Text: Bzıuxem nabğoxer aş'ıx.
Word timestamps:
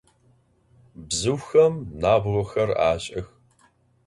Bzıuxem 1.07 1.73
nabğoxer 2.01 2.69
aş'ıx. 2.89 3.27